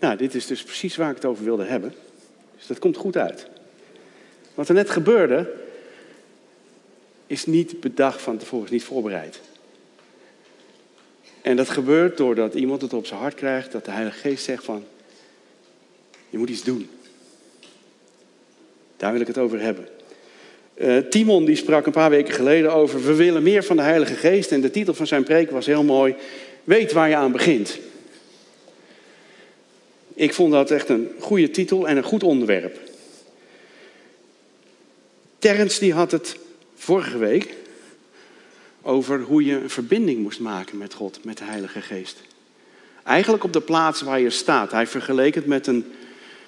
[0.00, 1.94] Nou, dit is dus precies waar ik het over wilde hebben.
[2.56, 3.46] Dus dat komt goed uit.
[4.54, 5.52] Wat er net gebeurde,
[7.26, 9.40] is niet bedacht van tevoren, is niet voorbereid.
[11.42, 14.64] En dat gebeurt doordat iemand het op zijn hart krijgt, dat de Heilige Geest zegt
[14.64, 14.84] van,
[16.30, 16.88] je moet iets doen.
[18.96, 19.88] Daar wil ik het over hebben.
[20.74, 24.14] Uh, Timon die sprak een paar weken geleden over, we willen meer van de Heilige
[24.14, 24.52] Geest.
[24.52, 26.14] En de titel van zijn preek was heel mooi,
[26.64, 27.78] weet waar je aan begint.
[30.20, 32.78] Ik vond dat echt een goede titel en een goed onderwerp.
[35.38, 36.36] Terrence die had het
[36.74, 37.54] vorige week
[38.82, 42.22] over hoe je een verbinding moest maken met God, met de Heilige Geest.
[43.04, 44.70] Eigenlijk op de plaats waar je staat.
[44.70, 45.84] Hij vergeleek het met een,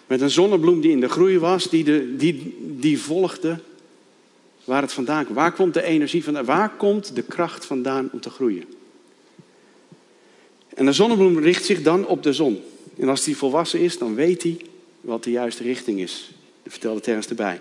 [0.07, 3.59] met een zonnebloem die in de groei was, die, de, die, die volgde
[4.65, 5.37] waar het vandaan komt.
[5.37, 6.45] Waar komt de energie vandaan?
[6.45, 8.65] Waar komt de kracht vandaan om te groeien?
[10.75, 12.63] En de zonnebloem richt zich dan op de zon.
[12.99, 14.57] En als die volwassen is, dan weet hij
[15.01, 16.31] wat de juiste richting is.
[16.63, 17.61] Dat vertelde Terrence erbij.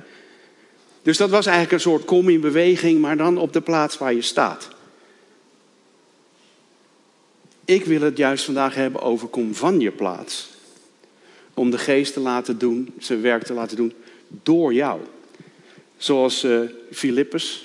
[1.02, 4.14] Dus dat was eigenlijk een soort kom in beweging, maar dan op de plaats waar
[4.14, 4.68] je staat.
[7.66, 10.50] Ik wil het juist vandaag hebben over kom van je plaats.
[11.54, 13.94] Om de geest te laten doen, zijn werk te laten doen
[14.44, 15.02] door jou.
[15.98, 16.60] Zoals uh,
[16.92, 17.64] Filippus,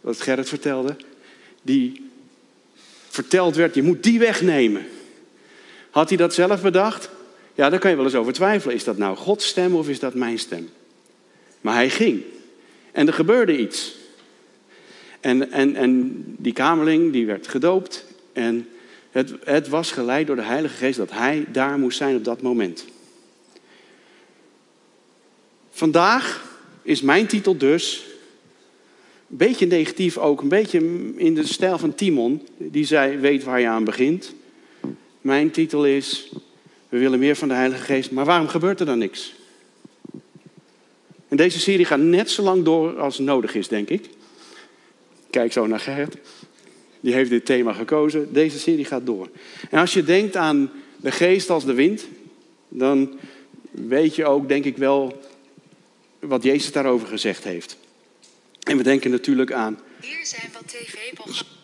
[0.00, 0.96] wat Gerrit vertelde,
[1.62, 2.10] die
[3.08, 4.86] verteld werd, je moet die wegnemen.
[5.90, 7.10] Had hij dat zelf bedacht?
[7.54, 8.74] Ja, daar kan je wel eens over twijfelen.
[8.74, 10.68] Is dat nou Gods stem of is dat mijn stem?
[11.60, 12.22] Maar hij ging.
[12.92, 13.96] En er gebeurde iets.
[15.20, 18.04] En, en, en die kamerling die werd gedoopt.
[18.32, 18.68] En
[19.10, 22.42] het, het was geleid door de Heilige Geest dat hij daar moest zijn op dat
[22.42, 22.84] moment.
[25.70, 28.06] Vandaag is mijn titel dus
[29.30, 30.78] een beetje negatief ook, een beetje
[31.16, 34.34] in de stijl van Timon, die zei: Weet waar je aan begint.
[35.28, 36.28] Mijn titel is:
[36.88, 39.34] We willen meer van de Heilige Geest, maar waarom gebeurt er dan niks?
[41.28, 44.08] En deze serie gaat net zo lang door als nodig is, denk ik.
[45.30, 46.18] Kijk zo naar Gerrit.
[47.00, 48.32] Die heeft dit thema gekozen.
[48.32, 49.28] Deze serie gaat door.
[49.70, 52.06] En als je denkt aan de geest als de wind,
[52.68, 53.18] dan
[53.70, 55.22] weet je ook, denk ik wel,
[56.18, 57.76] wat Jezus daarover gezegd heeft.
[58.62, 59.78] En we denken natuurlijk aan.
[60.00, 61.56] Hier zijn wat tv-programma's.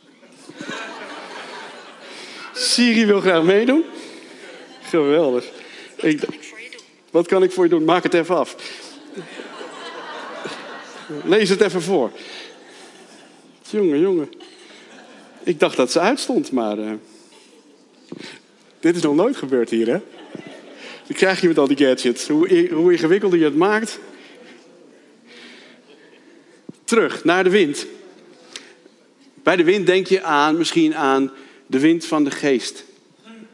[2.54, 3.84] Siri wil graag meedoen.
[4.82, 5.44] Geweldig.
[6.00, 6.80] Wat kan ik voor je doen?
[7.10, 7.84] Wat kan ik voor je doen?
[7.84, 8.56] Maak het even af.
[11.24, 12.10] Lees het even voor.
[13.70, 14.32] Jongen, jongen.
[15.42, 16.78] Ik dacht dat ze uitstond, maar.
[16.78, 16.92] Uh...
[18.80, 19.98] Dit is nog nooit gebeurd hier, hè?
[21.06, 22.28] Dan krijg je met al die gadgets.
[22.28, 23.98] Hoe, hoe ingewikkelder je het maakt.
[26.84, 27.86] Terug naar de wind.
[29.34, 31.32] Bij de wind denk je aan, misschien aan
[31.66, 32.84] de wind van de geest.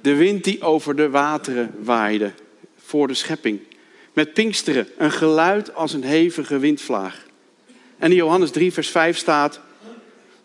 [0.00, 2.32] De wind die over de wateren waaide
[2.76, 3.60] voor de schepping.
[4.12, 7.26] Met Pinksteren, een geluid als een hevige windvlaag.
[7.98, 9.60] En in Johannes 3, vers 5 staat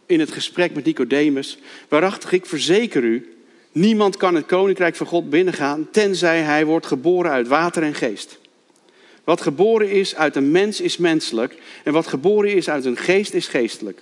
[0.05, 3.35] in het gesprek met Nicodemus: Waarachtig, ik verzeker u,
[3.71, 8.39] niemand kan het koninkrijk van God binnengaan, tenzij hij wordt geboren uit water en geest.
[9.23, 13.33] Wat geboren is uit een mens is menselijk, en wat geboren is uit een geest
[13.33, 14.01] is geestelijk.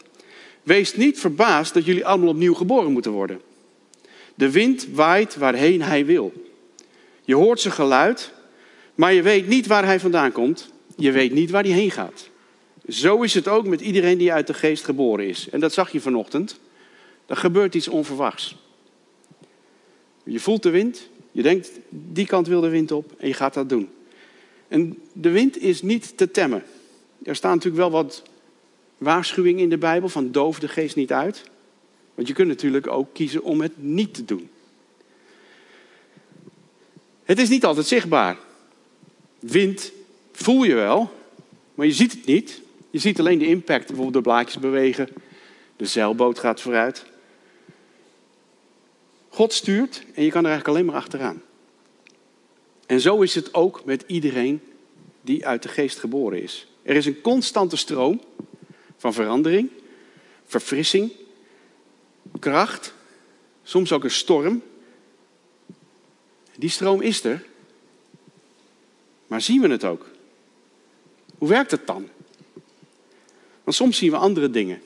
[0.64, 3.42] Wees niet verbaasd dat jullie allemaal opnieuw geboren moeten worden.
[4.36, 6.34] De wind waait waarheen hij wil.
[7.22, 8.32] Je hoort zijn geluid,
[8.96, 10.72] maar je weet niet waar hij vandaan komt.
[10.98, 12.30] Je weet niet waar hij heen gaat.
[12.88, 15.50] Zo is het ook met iedereen die uit de geest geboren is.
[15.50, 16.60] En dat zag je vanochtend.
[17.26, 18.56] Er gebeurt iets onverwachts.
[20.24, 23.54] Je voelt de wind, je denkt, die kant wil de wind op en je gaat
[23.54, 23.90] dat doen.
[24.68, 26.64] En de wind is niet te temmen.
[27.24, 28.24] Er staan natuurlijk wel wat
[28.98, 31.44] waarschuwingen in de Bijbel van doof de geest niet uit.
[32.16, 34.50] Want je kunt natuurlijk ook kiezen om het niet te doen.
[37.24, 38.38] Het is niet altijd zichtbaar.
[39.40, 39.92] Wind
[40.32, 41.12] voel je wel,
[41.76, 42.62] maar je ziet het niet.
[42.90, 43.86] Je ziet alleen de impact.
[43.86, 45.08] Bijvoorbeeld de blaadjes bewegen.
[45.76, 47.06] De zeilboot gaat vooruit.
[49.30, 51.42] God stuurt en je kan er eigenlijk alleen maar achteraan.
[52.86, 54.62] En zo is het ook met iedereen
[55.22, 56.68] die uit de geest geboren is.
[56.82, 58.22] Er is een constante stroom
[58.98, 59.70] van verandering,
[60.46, 61.12] verfrissing,
[62.40, 62.94] kracht,
[63.64, 64.62] soms ook een storm.
[66.56, 67.46] Die stroom is er.
[69.28, 70.10] Maar zien we het ook?
[71.38, 72.10] Hoe werkt het dan?
[73.64, 74.82] Want soms zien we andere dingen.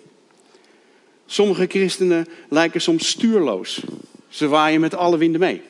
[1.25, 3.83] Sommige christenen lijken soms stuurloos.
[4.29, 5.61] Ze waaien met alle winden mee.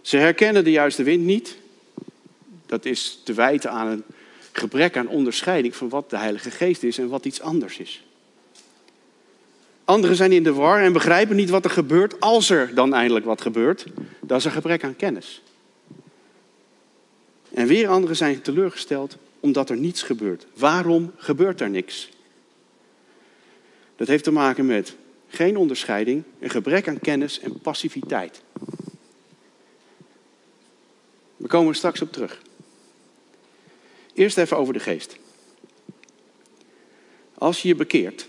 [0.00, 1.56] Ze herkennen de juiste wind niet.
[2.66, 4.04] Dat is te wijten aan een
[4.52, 8.02] gebrek aan onderscheiding van wat de Heilige Geest is en wat iets anders is.
[9.84, 13.24] Anderen zijn in de war en begrijpen niet wat er gebeurt als er dan eindelijk
[13.24, 13.86] wat gebeurt.
[14.20, 15.42] Dat is een gebrek aan kennis.
[17.54, 20.46] En weer anderen zijn teleurgesteld omdat er niets gebeurt.
[20.54, 22.10] Waarom gebeurt er niks?
[23.96, 24.94] Dat heeft te maken met
[25.28, 28.42] geen onderscheiding, een gebrek aan kennis en passiviteit.
[31.36, 32.42] We komen er straks op terug.
[34.14, 35.16] Eerst even over de geest.
[37.34, 38.28] Als je je bekeert,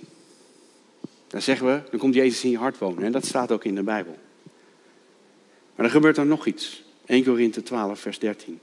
[1.34, 3.04] dan zeggen we, dan komt Jezus in je hart wonen.
[3.04, 4.18] En dat staat ook in de Bijbel.
[5.76, 6.84] Maar dan gebeurt er nog iets.
[7.06, 8.60] 1 Korinthe 12, vers 13.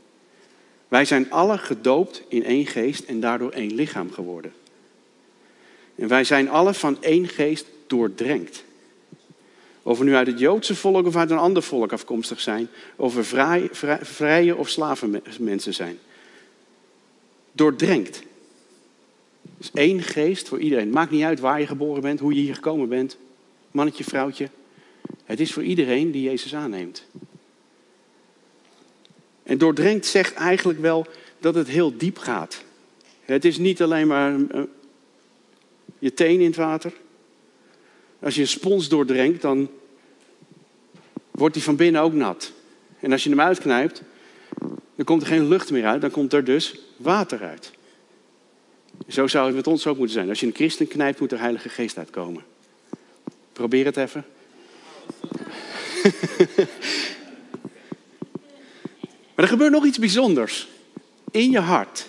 [0.89, 4.53] Wij zijn alle gedoopt in één geest en daardoor één lichaam geworden.
[5.95, 8.65] En wij zijn alle van één geest doordrenkt.
[9.83, 12.69] Of we nu uit het Joodse volk of uit een ander volk afkomstig zijn.
[12.97, 13.69] Of we vrij,
[14.03, 15.99] vrije of slavenmensen zijn.
[17.53, 18.23] Doordrenkt.
[19.61, 20.91] Dus één geest voor iedereen.
[20.91, 23.17] Maakt niet uit waar je geboren bent, hoe je hier gekomen bent.
[23.71, 24.49] Mannetje, vrouwtje.
[25.25, 27.07] Het is voor iedereen die Jezus aanneemt.
[29.43, 31.07] En doordrenkt zegt eigenlijk wel
[31.39, 32.65] dat het heel diep gaat.
[33.25, 34.63] Het is niet alleen maar eh,
[35.99, 36.93] je teen in het water.
[38.19, 39.71] Als je een spons doordrenkt, dan
[41.31, 42.53] wordt die van binnen ook nat.
[43.01, 44.03] En als je hem uitknijpt,
[44.95, 47.79] dan komt er geen lucht meer uit, dan komt er dus water uit.
[49.09, 50.29] Zo zou het met ons ook moeten zijn.
[50.29, 52.45] Als je een christen knijpt, moet er Heilige Geest uitkomen.
[53.53, 54.25] Probeer het even.
[59.35, 60.69] maar er gebeurt nog iets bijzonders.
[61.31, 62.09] In je hart.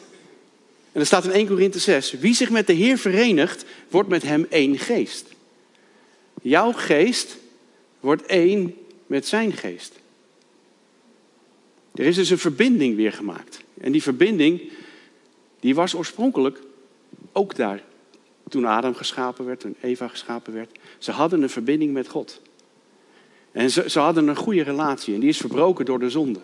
[0.91, 2.11] En er staat in 1 Korinthe 6.
[2.11, 5.25] Wie zich met de Heer verenigt, wordt met hem één geest.
[6.41, 7.37] Jouw geest
[7.99, 8.75] wordt één
[9.07, 9.93] met zijn geest.
[11.95, 13.61] Er is dus een verbinding weer gemaakt.
[13.81, 14.61] En die verbinding,
[15.59, 16.59] die was oorspronkelijk
[17.31, 17.83] ook daar.
[18.49, 20.79] Toen Adam geschapen werd, toen Eva geschapen werd.
[20.97, 22.41] Ze hadden een verbinding met God.
[23.51, 26.39] En ze, ze hadden een goede relatie en die is verbroken door de zonde.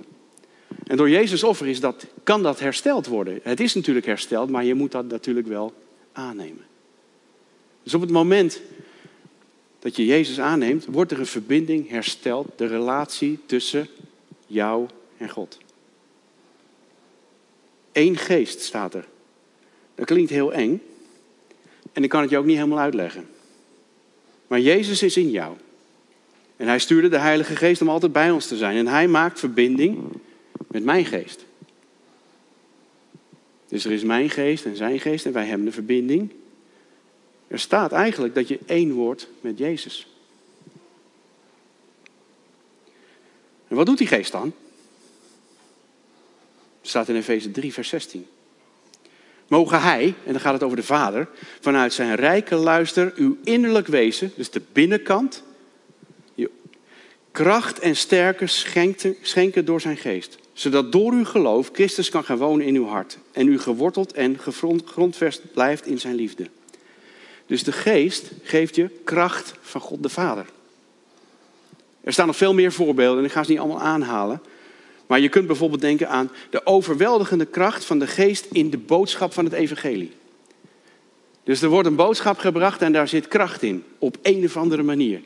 [0.84, 3.40] En door Jezus' offer is dat, kan dat hersteld worden.
[3.44, 5.74] Het is natuurlijk hersteld, maar je moet dat natuurlijk wel
[6.12, 6.66] aannemen.
[7.84, 8.62] Dus op het moment
[9.80, 13.88] dat je Jezus aanneemt, wordt er een verbinding hersteld, de relatie tussen
[14.48, 14.88] jou
[15.18, 15.58] en God.
[17.92, 19.08] Eén geest staat er.
[19.98, 20.82] Dat klinkt heel eng.
[21.94, 23.30] En ik kan het je ook niet helemaal uitleggen.
[24.48, 25.56] Maar Jezus is in jou.
[26.56, 28.78] En hij stuurde de Heilige Geest om altijd bij ons te zijn.
[28.78, 29.98] En hij maakt verbinding
[30.68, 31.46] met mijn geest.
[33.68, 36.32] Dus er is mijn geest en zijn geest en wij hebben een verbinding.
[37.48, 40.08] Er staat eigenlijk dat je één wordt met Jezus.
[43.68, 44.54] En wat doet die geest dan?
[46.80, 48.28] Het staat in Efeze 3, vers 16.
[49.48, 51.28] Mogen hij, en dan gaat het over de Vader,
[51.60, 55.44] vanuit zijn rijke luister uw innerlijk wezen, dus de binnenkant,
[57.38, 58.48] kracht en sterke
[59.22, 60.38] schenken door zijn geest.
[60.54, 63.18] Zodat door uw geloof Christus kan gaan wonen in uw hart.
[63.32, 64.38] En u geworteld en
[64.86, 66.50] grondvest blijft in zijn liefde.
[67.46, 70.46] Dus de geest geeft je kracht van God de Vader.
[72.02, 74.42] Er staan nog veel meer voorbeelden en ik ga ze niet allemaal aanhalen.
[75.08, 79.34] Maar je kunt bijvoorbeeld denken aan de overweldigende kracht van de geest in de boodschap
[79.34, 80.12] van het evangelie.
[81.44, 84.84] Dus er wordt een boodschap gebracht en daar zit kracht in, op een of andere
[84.84, 85.22] manier,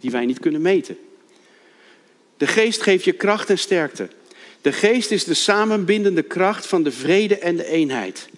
[0.00, 0.98] die wij niet kunnen meten.
[2.36, 4.08] De geest geeft je kracht en sterkte.
[4.60, 8.28] De geest is de samenbindende kracht van de vrede en de eenheid.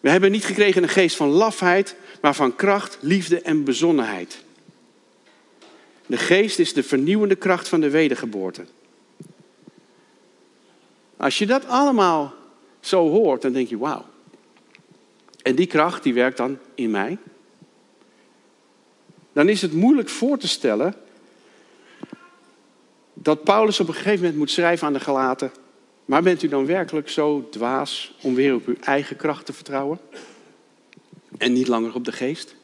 [0.00, 4.38] We hebben niet gekregen een geest van lafheid, maar van kracht, liefde en bezonnenheid.
[6.06, 8.64] De geest is de vernieuwende kracht van de wedergeboorte.
[11.22, 12.34] Als je dat allemaal
[12.80, 14.04] zo hoort, dan denk je, wauw.
[15.42, 17.18] En die kracht die werkt dan in mij.
[19.32, 20.94] Dan is het moeilijk voor te stellen
[23.12, 25.52] dat Paulus op een gegeven moment moet schrijven aan de Galaten.
[26.04, 29.98] Maar bent u dan werkelijk zo dwaas om weer op uw eigen kracht te vertrouwen?
[31.38, 32.54] En niet langer op de geest?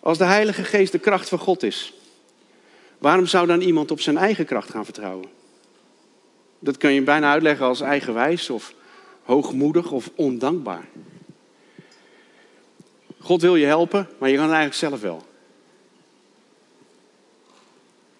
[0.00, 1.94] Als de Heilige Geest de kracht van God is,
[2.98, 5.39] waarom zou dan iemand op zijn eigen kracht gaan vertrouwen?
[6.62, 8.74] Dat kun je bijna uitleggen als eigenwijs of
[9.22, 10.88] hoogmoedig of ondankbaar.
[13.18, 15.22] God wil je helpen, maar je kan het eigenlijk zelf wel.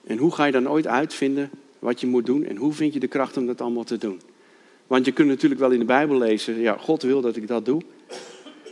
[0.05, 3.01] En hoe ga je dan ooit uitvinden wat je moet doen en hoe vind je
[3.01, 4.21] de kracht om dat allemaal te doen?
[4.87, 7.65] Want je kunt natuurlijk wel in de Bijbel lezen, ja, God wil dat ik dat
[7.65, 7.83] doe.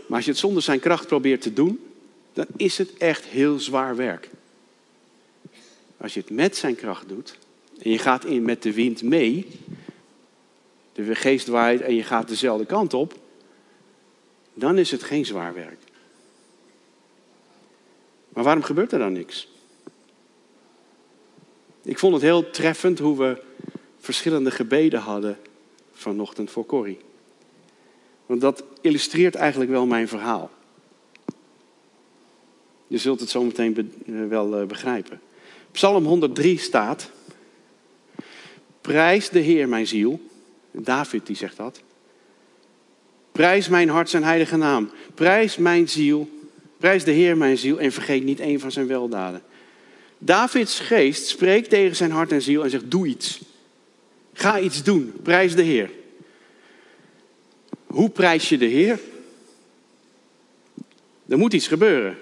[0.06, 1.80] Maar als je het zonder zijn kracht probeert te doen,
[2.32, 4.30] dan is het echt heel zwaar werk.
[5.96, 7.38] Als je het met zijn kracht doet
[7.82, 9.46] en je gaat in met de wind mee,
[10.92, 13.14] de geest waait en je gaat dezelfde kant op,
[14.54, 15.80] dan is het geen zwaar werk.
[18.28, 19.48] Maar waarom gebeurt er dan niks?
[21.82, 23.42] Ik vond het heel treffend hoe we
[23.98, 25.38] verschillende gebeden hadden
[25.92, 26.98] vanochtend voor Corrie.
[28.26, 30.50] Want dat illustreert eigenlijk wel mijn verhaal.
[32.86, 33.92] Je zult het zo meteen
[34.28, 35.20] wel begrijpen.
[35.70, 37.10] Psalm 103 staat:
[38.88, 40.20] Prijs de Heer, mijn ziel.
[40.70, 41.80] David die zegt dat.
[43.32, 44.90] Prijs mijn hart zijn heilige naam.
[45.14, 46.28] Prijs mijn ziel.
[46.78, 49.42] Prijs de Heer mijn ziel en vergeet niet een van zijn weldaden.
[50.18, 53.40] Davids geest spreekt tegen zijn hart en ziel en zegt: Doe iets.
[54.32, 55.12] Ga iets doen.
[55.22, 55.90] Prijs de Heer.
[57.86, 59.00] Hoe prijs je de Heer?
[61.28, 62.16] Er moet iets gebeuren.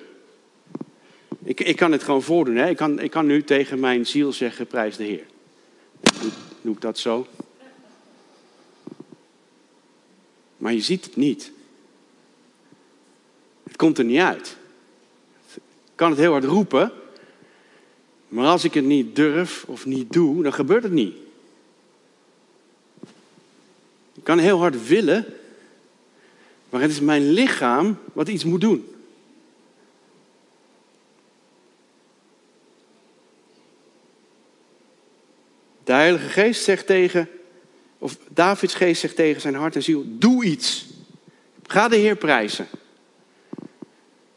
[1.45, 2.57] Ik, ik kan het gewoon voordoen.
[2.57, 2.69] Hè?
[2.69, 5.25] Ik, kan, ik kan nu tegen mijn ziel zeggen: Prijs de Heer.
[6.67, 7.27] Doe ik dat zo?
[10.57, 11.53] Maar je ziet het niet.
[13.65, 14.57] Het komt er niet uit.
[15.55, 15.63] Ik
[15.95, 16.93] kan het heel hard roepen,
[18.29, 21.17] maar als ik het niet durf of niet doe, dan gebeurt het niet.
[24.15, 25.27] Ik kan heel hard willen,
[26.71, 28.96] maar het is mijn lichaam wat iets moet doen.
[35.97, 37.29] Heilige Geest zegt tegen
[37.99, 40.87] of Davids geest zegt tegen zijn hart en ziel: Doe iets.
[41.67, 42.67] Ga de Heer prijzen.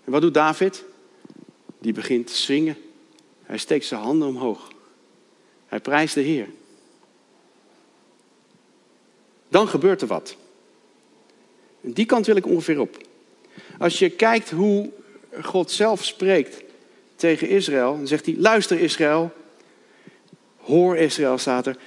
[0.04, 0.84] En wat doet David?
[1.80, 2.78] Die begint te zingen.
[3.44, 4.72] Hij steekt zijn handen omhoog.
[5.68, 6.48] Hij prijst de Heer.
[9.50, 10.36] Dan gebeurt er wat.
[11.82, 12.98] En die kant wil ik ongeveer op.
[13.78, 14.90] Als je kijkt hoe
[15.42, 16.64] God zelf spreekt
[17.16, 19.34] tegen Israël, dan zegt hij: Luister Israël.
[20.70, 21.78] Hoor Israël, staat er.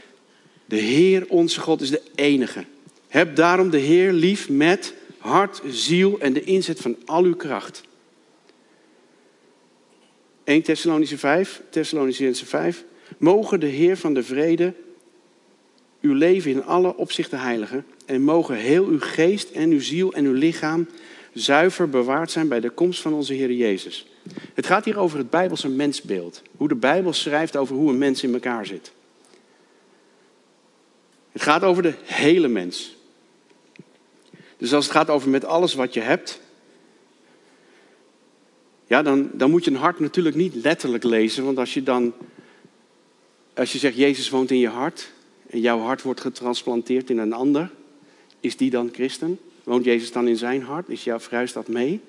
[0.64, 2.64] De Heer onze God is de enige.
[3.08, 7.82] Heb daarom de Heer lief met hart, ziel en de inzet van al uw kracht.
[10.44, 12.84] 1 Thessalonische 5, Thessalonicense 5.
[13.18, 14.74] Mogen de Heer van de vrede
[16.00, 20.24] uw leven in alle opzichten heiligen en mogen heel uw geest en uw ziel en
[20.24, 20.88] uw lichaam
[21.32, 24.06] zuiver bewaard zijn bij de komst van onze Heer Jezus.
[24.54, 26.42] Het gaat hier over het Bijbelse mensbeeld.
[26.56, 28.92] Hoe de Bijbel schrijft over hoe een mens in elkaar zit.
[31.32, 32.96] Het gaat over de hele mens.
[34.56, 36.40] Dus als het gaat over met alles wat je hebt,
[38.86, 41.44] ja, dan, dan moet je een hart natuurlijk niet letterlijk lezen.
[41.44, 42.12] Want als je dan,
[43.54, 45.12] als je zegt Jezus woont in je hart
[45.46, 47.70] en jouw hart wordt getransplanteerd in een ander,
[48.40, 49.38] is die dan christen?
[49.64, 50.88] Woont Jezus dan in zijn hart?
[50.88, 52.00] Is jouw verhuis dat mee?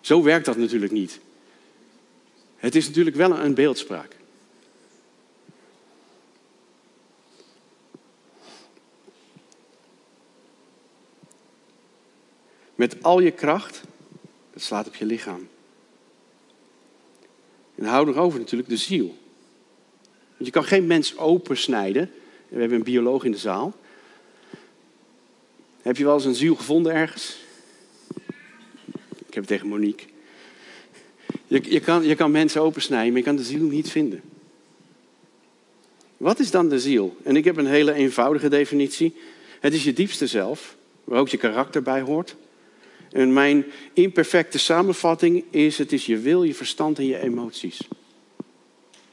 [0.00, 1.20] Zo werkt dat natuurlijk niet.
[2.56, 4.16] Het is natuurlijk wel een beeldspraak.
[12.74, 13.82] Met al je kracht,
[14.54, 15.48] slaat op je lichaam.
[17.74, 19.16] En hou nog over natuurlijk de ziel.
[20.36, 22.10] Want je kan geen mens opensnijden.
[22.48, 23.74] We hebben een bioloog in de zaal.
[25.82, 27.38] Heb je wel eens een ziel gevonden ergens?
[29.26, 30.06] Ik heb het tegen Monique.
[31.46, 34.20] Je, je, kan, je kan mensen opensnijden, maar je kan de ziel niet vinden.
[36.16, 37.16] Wat is dan de ziel?
[37.22, 39.14] En ik heb een hele eenvoudige definitie.
[39.60, 42.36] Het is je diepste zelf, waar ook je karakter bij hoort.
[43.12, 47.78] En mijn imperfecte samenvatting is: het is je wil, je verstand en je emoties.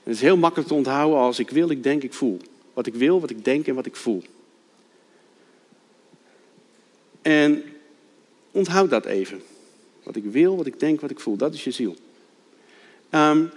[0.04, 2.40] Het is heel makkelijk te onthouden als ik wil, ik denk, ik voel.
[2.74, 4.24] Wat ik wil, wat ik denk en wat ik voel.
[7.22, 7.64] En
[8.52, 9.42] onthoud dat even.
[10.04, 11.38] Wat ik wil, wat ik denk, wat ik voel.
[11.38, 11.96] Dat is je ziel.
[13.12, 13.52] Um,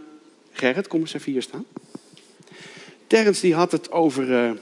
[0.52, 1.66] Gerrit, kom eens even hier staan.
[3.07, 4.31] Terrence die had het over.
[4.31, 4.52] Uh...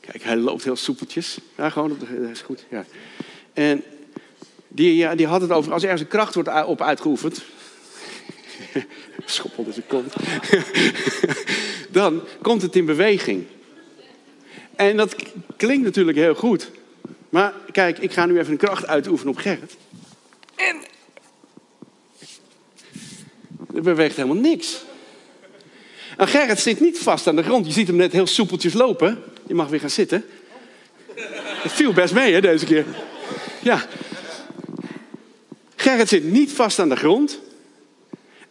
[0.00, 1.38] Kijk, hij loopt heel soepeltjes.
[1.56, 2.20] Ja, gewoon op de.
[2.20, 2.64] Dat is goed.
[2.70, 2.84] Ja.
[3.52, 3.82] En
[4.68, 7.44] die, die had het over als ergens een kracht wordt op uitgeoefend.
[9.24, 10.14] Schoppelde zijn kont.
[11.90, 13.44] dan komt het in beweging.
[14.76, 15.16] En dat
[15.56, 16.70] klinkt natuurlijk heel goed.
[17.34, 19.76] Maar kijk, ik ga nu even een kracht uitoefenen op Gerrit.
[20.54, 20.76] En.
[23.74, 24.84] Er beweegt helemaal niks.
[26.16, 27.66] En Gerrit zit niet vast aan de grond.
[27.66, 29.22] Je ziet hem net heel soepeltjes lopen.
[29.46, 30.24] Je mag weer gaan zitten.
[31.62, 32.84] Het viel best mee, hè, deze keer.
[33.62, 33.86] Ja,
[35.76, 37.40] Gerrit zit niet vast aan de grond.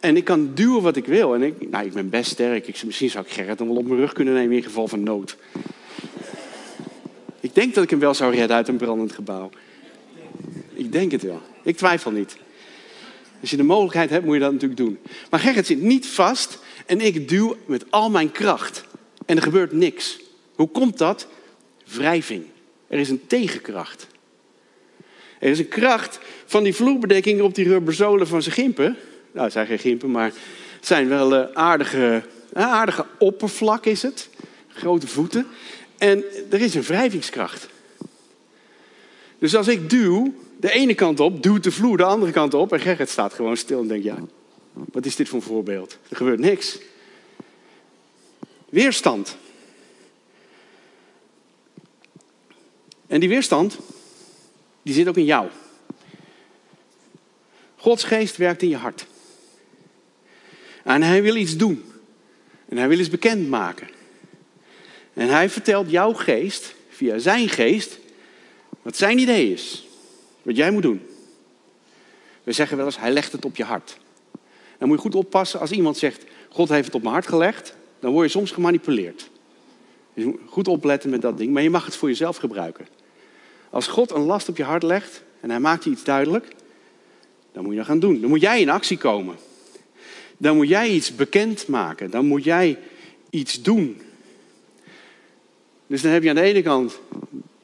[0.00, 1.34] En ik kan duwen wat ik wil.
[1.34, 2.66] En ik, nou, ik ben best sterk.
[2.66, 5.02] Ik, misschien zou ik Gerrit dan wel op mijn rug kunnen nemen in geval van
[5.02, 5.36] nood.
[7.54, 9.50] Ik denk dat ik hem wel zou redden uit een brandend gebouw.
[10.72, 11.40] Ik denk het wel.
[11.62, 12.36] Ik twijfel niet.
[13.40, 14.98] Als je de mogelijkheid hebt, moet je dat natuurlijk doen.
[15.30, 18.84] Maar Gerrit zit niet vast en ik duw met al mijn kracht.
[19.26, 20.20] En er gebeurt niks.
[20.54, 21.26] Hoe komt dat?
[21.84, 22.44] Wrijving.
[22.88, 24.06] Er is een tegenkracht.
[25.40, 28.96] Er is een kracht van die vloerbedekking op die rubberzolen van zijn gimpen.
[29.32, 30.32] Nou, het zijn geen gimpen, maar
[30.76, 32.22] het zijn wel uh, aardige,
[32.56, 34.28] uh, aardige oppervlak is het.
[34.68, 35.46] grote voeten.
[35.98, 37.68] En er is een wrijvingskracht.
[39.38, 42.72] Dus als ik duw, de ene kant op, duwt de vloer de andere kant op.
[42.72, 44.18] En Gerrit staat gewoon stil en denkt, ja,
[44.72, 45.98] wat is dit voor een voorbeeld?
[46.08, 46.78] Er gebeurt niks.
[48.68, 49.36] Weerstand.
[53.06, 53.78] En die weerstand,
[54.82, 55.48] die zit ook in jou.
[57.76, 59.06] Gods geest werkt in je hart.
[60.84, 61.84] En hij wil iets doen.
[62.68, 63.88] En hij wil iets bekendmaken.
[65.14, 67.98] En hij vertelt jouw geest, via zijn geest,
[68.82, 69.86] wat zijn idee is.
[70.42, 71.00] Wat jij moet doen.
[72.42, 73.98] We zeggen wel eens, hij legt het op je hart.
[74.78, 77.76] Dan moet je goed oppassen als iemand zegt, God heeft het op mijn hart gelegd.
[78.00, 79.30] Dan word je soms gemanipuleerd.
[80.14, 82.86] Dus je moet goed opletten met dat ding, maar je mag het voor jezelf gebruiken.
[83.70, 86.46] Als God een last op je hart legt en hij maakt je iets duidelijk,
[87.52, 88.20] dan moet je dat gaan doen.
[88.20, 89.36] Dan moet jij in actie komen.
[90.36, 92.10] Dan moet jij iets bekend maken.
[92.10, 92.78] Dan moet jij
[93.30, 94.00] iets doen.
[95.86, 96.98] Dus dan heb je aan de ene kant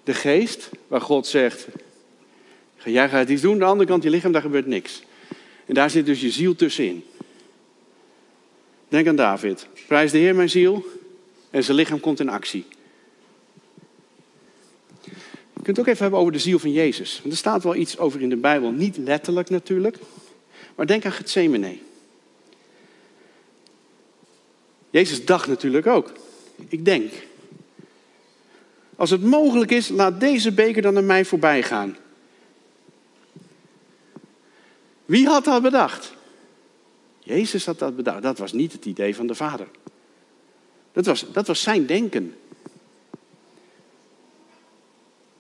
[0.05, 1.67] de geest, waar God zegt,
[2.85, 3.53] jij gaat iets doen.
[3.53, 5.03] Aan de andere kant je lichaam, daar gebeurt niks.
[5.67, 7.05] En daar zit dus je ziel tussenin.
[8.89, 9.67] Denk aan David.
[9.87, 10.87] Prijs de Heer mijn ziel
[11.51, 12.65] en zijn lichaam komt in actie.
[15.53, 17.19] Je kunt het ook even hebben over de ziel van Jezus.
[17.19, 18.71] Want er staat wel iets over in de Bijbel.
[18.71, 19.97] Niet letterlijk natuurlijk.
[20.75, 21.77] Maar denk aan Gethsemane.
[24.91, 26.13] Jezus dacht natuurlijk ook.
[26.69, 27.13] Ik denk.
[29.01, 31.97] Als het mogelijk is, laat deze beker dan naar mij voorbij gaan.
[35.05, 36.15] Wie had dat bedacht?
[37.19, 38.23] Jezus had dat bedacht.
[38.23, 39.69] Dat was niet het idee van de Vader.
[40.93, 42.35] Dat was, dat was zijn denken.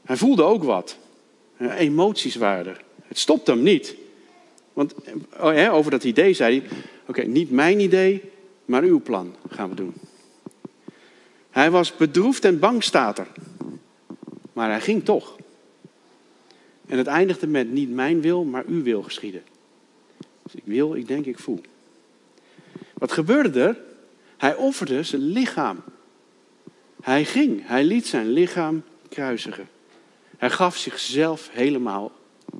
[0.05, 0.97] Hij voelde ook wat.
[1.59, 2.85] Emoties waren er.
[3.05, 3.95] Het stopt hem niet.
[4.73, 4.95] Want
[5.40, 8.23] oh over dat idee zei hij: Oké, niet mijn idee,
[8.64, 9.95] maar uw plan gaan we doen.
[11.50, 13.26] Hij was bedroefd en bang, staat er.
[14.61, 15.37] Maar hij ging toch.
[16.87, 19.42] En het eindigde met niet mijn wil, maar uw wil geschieden.
[20.42, 21.61] Dus ik wil, ik denk, ik voel.
[22.94, 23.81] Wat gebeurde er?
[24.37, 25.83] Hij offerde zijn lichaam.
[27.03, 29.68] Hij ging, hij liet zijn lichaam kruisigen.
[30.37, 32.12] Hij gaf zichzelf helemaal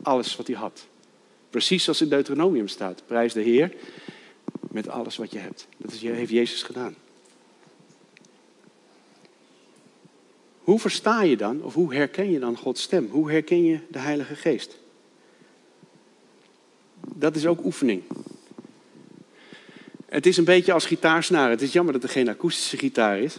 [0.03, 0.87] alles wat hij had.
[1.51, 3.03] Precies zoals in Deuteronomium staat.
[3.07, 3.75] Prijs de Heer
[4.71, 5.67] met alles wat je hebt.
[5.77, 6.95] Dat heeft Jezus gedaan.
[10.61, 13.09] Hoe versta je dan, of hoe herken je dan Gods stem?
[13.11, 14.79] Hoe herken je de Heilige Geest?
[17.15, 18.03] Dat is ook oefening.
[20.07, 21.51] Het is een beetje als gitaarsnaren.
[21.51, 23.37] Het is jammer dat er geen akoestische gitaar is.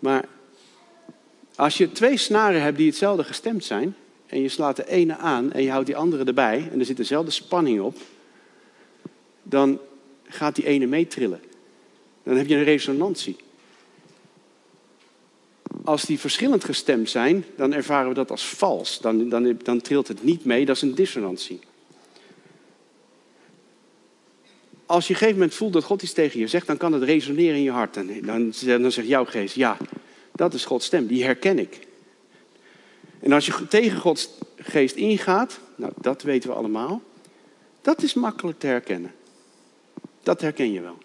[0.00, 0.24] Maar
[1.54, 3.94] als je twee snaren hebt die hetzelfde gestemd zijn,
[4.26, 6.96] en je slaat de ene aan en je houdt die andere erbij, en er zit
[6.96, 7.96] dezelfde spanning op,
[9.42, 9.78] dan
[10.24, 11.40] gaat die ene meetrillen.
[12.22, 13.36] Dan heb je een resonantie.
[15.86, 19.00] Als die verschillend gestemd zijn, dan ervaren we dat als vals.
[19.00, 21.60] Dan, dan, dan trilt het niet mee, dat is een dissonantie.
[24.86, 26.92] Als je op een gegeven moment voelt dat God iets tegen je zegt, dan kan
[26.92, 27.94] het resoneren in je hart.
[27.94, 29.76] Dan, dan zegt jouw geest, ja,
[30.32, 31.86] dat is Gods stem, die herken ik.
[33.20, 37.02] En als je tegen Gods geest ingaat, nou dat weten we allemaal,
[37.82, 39.14] dat is makkelijk te herkennen.
[40.22, 40.98] Dat herken je wel.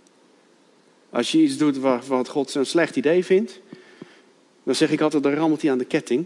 [1.10, 3.60] Als je iets doet wat God een slecht idee vindt,
[4.72, 6.26] dan zeg ik altijd, dan rammelt hij aan de ketting.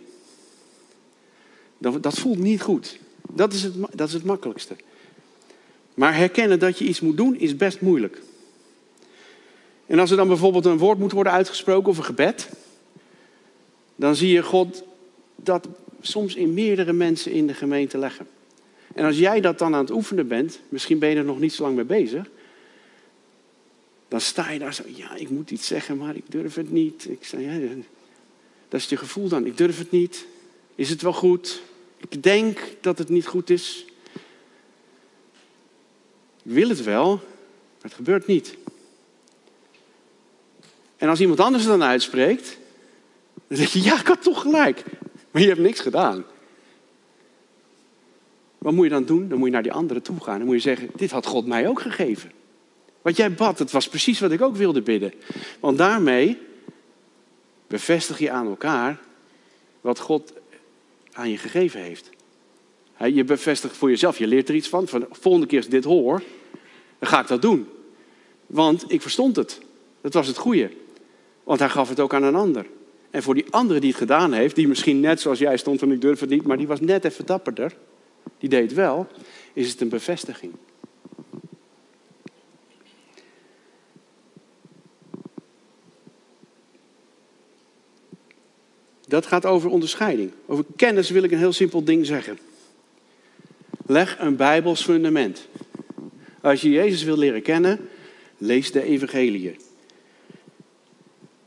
[1.77, 2.99] Dat, voelt niet goed.
[3.31, 4.75] Dat is, het, dat is het makkelijkste.
[5.93, 8.21] Maar herkennen dat je iets moet doen is best moeilijk.
[9.86, 12.49] En als er dan bijvoorbeeld een woord moet worden uitgesproken of een gebed,
[13.95, 14.84] dan zie je God
[15.36, 15.67] dat
[16.01, 18.27] soms in meerdere mensen in de gemeente leggen.
[18.95, 21.53] En als jij dat dan aan het oefenen bent, misschien ben je er nog niet
[21.53, 22.29] zo lang mee bezig,
[24.08, 27.10] dan sta je daar zo, ja, ik moet iets zeggen, maar ik durf het niet.
[27.10, 27.75] Ik zei, ja,
[28.75, 30.25] dat is je gevoel dan, ik durf het niet.
[30.75, 31.61] Is het wel goed?
[31.97, 33.85] Ik denk dat het niet goed is.
[36.43, 38.57] Ik wil het wel, maar het gebeurt niet.
[40.97, 42.57] En als iemand anders het dan uitspreekt,
[43.47, 44.83] dan zeg je, ja, ik had toch gelijk.
[45.31, 46.25] Maar je hebt niks gedaan.
[48.57, 49.29] Wat moet je dan doen?
[49.29, 50.38] Dan moet je naar die anderen toe gaan.
[50.38, 52.31] Dan moet je zeggen, dit had God mij ook gegeven.
[53.01, 55.13] Wat jij bad, het was precies wat ik ook wilde bidden.
[55.59, 56.38] Want daarmee
[57.67, 58.99] bevestig je aan elkaar
[59.82, 60.34] wat God
[61.12, 62.10] aan je gegeven heeft.
[62.97, 64.88] Je bevestigt voor jezelf, je leert er iets van.
[64.88, 66.21] Van de volgende keer als ik dit hoor,
[66.99, 67.67] dan ga ik dat doen.
[68.45, 69.60] Want ik verstond het.
[70.01, 70.71] Dat was het goede.
[71.43, 72.65] Want hij gaf het ook aan een ander.
[73.10, 75.91] En voor die andere die het gedaan heeft, die misschien net zoals jij stond van
[75.91, 77.75] ik durf het niet, maar die was net even dapperder,
[78.38, 79.08] die deed wel,
[79.54, 80.54] is het een bevestiging.
[89.07, 90.31] Dat gaat over onderscheiding.
[90.45, 92.39] Over kennis wil ik een heel simpel ding zeggen.
[93.85, 95.47] Leg een Bijbels fundament.
[96.41, 97.89] Als je Jezus wil leren kennen,
[98.37, 99.55] lees de Evangelie.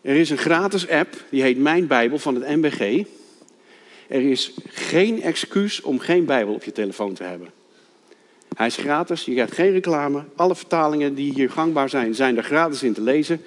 [0.00, 3.04] Er is een gratis app, die heet Mijn Bijbel van het MBG.
[4.08, 7.50] Er is geen excuus om geen Bijbel op je telefoon te hebben.
[8.56, 10.24] Hij is gratis, je krijgt geen reclame.
[10.36, 13.42] Alle vertalingen die hier gangbaar zijn, zijn er gratis in te lezen.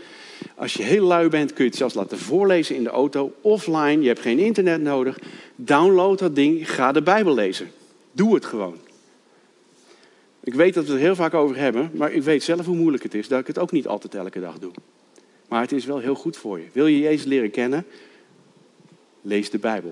[0.55, 4.01] Als je heel lui bent, kun je het zelfs laten voorlezen in de auto, offline.
[4.01, 5.19] Je hebt geen internet nodig.
[5.55, 7.71] Download dat ding, ga de Bijbel lezen.
[8.11, 8.77] Doe het gewoon.
[10.43, 13.03] Ik weet dat we het heel vaak over hebben, maar ik weet zelf hoe moeilijk
[13.03, 14.71] het is dat ik het ook niet altijd elke dag doe.
[15.47, 16.65] Maar het is wel heel goed voor je.
[16.71, 17.85] Wil je Jezus leren kennen?
[19.21, 19.91] Lees de Bijbel.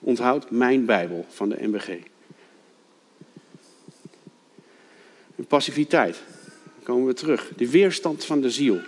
[0.00, 1.88] Onthoud mijn Bijbel van de MBG.
[5.48, 6.22] Passiviteit.
[6.88, 7.50] Komen we terug.
[7.56, 8.80] De weerstand van de ziel.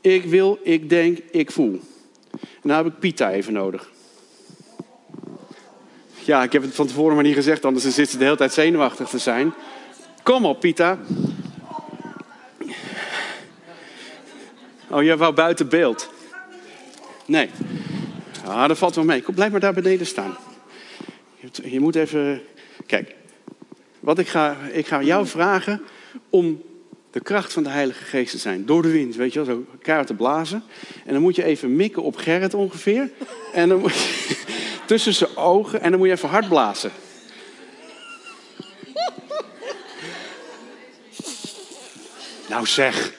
[0.00, 1.80] Ik wil, ik denk, ik voel.
[2.30, 3.90] En nou heb ik Pita even nodig.
[6.24, 8.52] Ja, ik heb het van tevoren maar niet gezegd, anders zit ze de hele tijd
[8.52, 9.54] zenuwachtig te zijn.
[10.22, 10.98] Kom op, Pita.
[14.90, 16.10] Oh, je wou buiten beeld.
[17.26, 17.50] Nee.
[18.44, 19.22] Ah, dat valt wel mee.
[19.22, 20.36] Kom, blijf maar daar beneden staan.
[21.62, 22.42] Je moet even.
[22.86, 23.14] Kijk,
[24.00, 25.82] wat ik ga, ik ga jou vragen
[26.30, 26.62] om
[27.10, 28.66] de kracht van de Heilige Geest te zijn.
[28.66, 30.62] Door de wind, weet je wel, zo kaart te blazen.
[31.04, 33.10] En dan moet je even mikken op Gerrit ongeveer.
[33.52, 34.36] En dan moet je
[34.86, 36.90] tussen zijn ogen en dan moet je even hard blazen.
[42.48, 43.12] Nou zeg,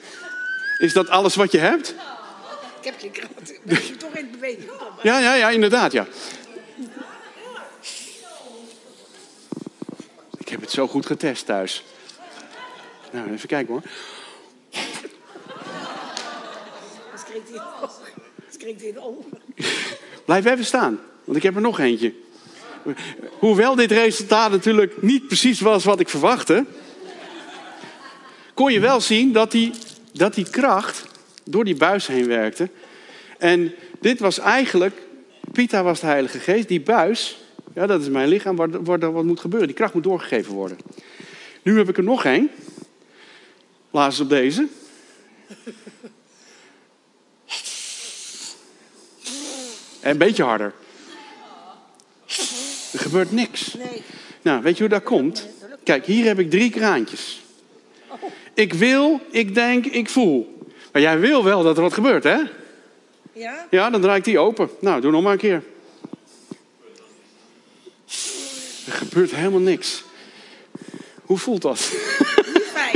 [0.78, 1.96] is dat alles wat je hebt?
[2.80, 3.52] Ik heb geen kracht.
[3.64, 4.72] Ik je toch in beweging.
[5.02, 6.08] Ja, ja, ja, inderdaad, ja.
[10.38, 11.84] Ik heb het zo goed getest thuis.
[13.16, 13.82] Nou, even kijken hoor.
[17.10, 17.62] Dan schrikt hij
[18.50, 19.40] schrikt ogen.
[20.26, 22.14] Blijf even staan, want ik heb er nog eentje.
[23.40, 26.66] Hoewel dit resultaat natuurlijk niet precies was wat ik verwachtte,
[28.54, 29.72] kon je wel zien dat die,
[30.12, 31.06] dat die kracht
[31.44, 32.70] door die buis heen werkte.
[33.38, 35.02] En dit was eigenlijk,
[35.52, 37.38] Pita was de Heilige Geest, die buis,
[37.74, 39.68] ja, dat is mijn lichaam, waar, waar wat moet gebeuren.
[39.68, 40.78] Die kracht moet doorgegeven worden.
[41.62, 42.50] Nu heb ik er nog één.
[43.96, 44.68] Blaas op deze.
[50.00, 50.74] En een beetje harder.
[52.94, 53.74] Er gebeurt niks.
[53.74, 54.04] Nee.
[54.42, 55.48] Nou, weet je hoe dat komt?
[55.84, 57.42] Kijk, hier heb ik drie kraantjes.
[58.54, 60.58] Ik wil, ik denk, ik voel.
[60.92, 62.38] Maar jij wil wel dat er wat gebeurt, hè?
[63.34, 63.68] Ja?
[63.70, 64.70] Ja, dan draai ik die open.
[64.80, 65.64] Nou, doe nog maar een keer.
[68.86, 70.04] Er gebeurt helemaal niks.
[71.22, 71.92] Hoe voelt dat?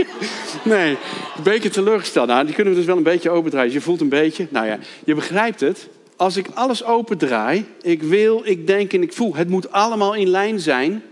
[0.63, 0.97] Nee,
[1.37, 2.27] een beetje teleurgesteld.
[2.27, 3.71] Nou, die kunnen we dus wel een beetje opendraaien.
[3.71, 5.87] Je voelt een beetje, nou ja, je begrijpt het.
[6.15, 9.35] Als ik alles opendraai, ik wil, ik denk en ik voel.
[9.35, 11.03] Het moet allemaal in lijn zijn.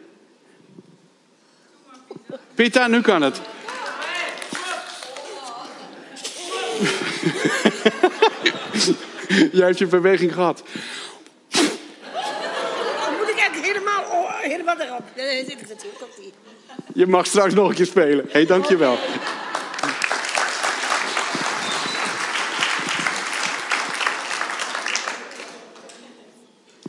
[2.55, 3.41] Pita, nu kan het.
[9.51, 10.63] Jij hebt je beweging gehad.
[13.17, 14.03] Moet ik eigenlijk helemaal,
[14.41, 15.03] helemaal erop.
[15.15, 15.99] Nee, zit ik natuurlijk.
[15.99, 16.33] Komt ie.
[16.97, 18.25] Je mag straks nog een keer spelen.
[18.29, 18.97] Hé, dankjewel.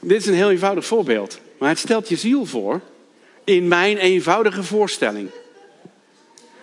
[0.00, 1.40] Dit is een heel eenvoudig voorbeeld.
[1.58, 2.80] Maar het stelt je ziel voor
[3.44, 5.30] in mijn eenvoudige voorstelling.